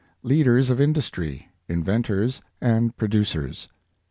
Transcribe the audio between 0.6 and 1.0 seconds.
OF